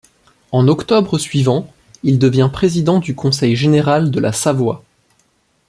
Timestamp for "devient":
2.17-2.49